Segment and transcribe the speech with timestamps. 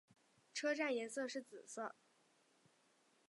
[0.51, 1.93] 车站颜色是紫色。